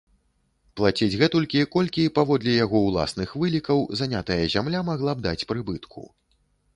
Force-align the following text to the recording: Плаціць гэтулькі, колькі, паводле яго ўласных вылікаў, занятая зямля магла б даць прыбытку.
Плаціць 0.79 1.17
гэтулькі, 1.21 1.59
колькі, 1.75 2.05
паводле 2.17 2.55
яго 2.65 2.81
ўласных 2.87 3.35
вылікаў, 3.41 3.83
занятая 4.01 4.39
зямля 4.55 4.79
магла 4.89 5.13
б 5.21 5.27
даць 5.29 5.47
прыбытку. 5.53 6.03